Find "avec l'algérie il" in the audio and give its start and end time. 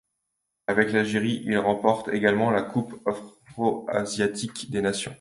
0.65-1.55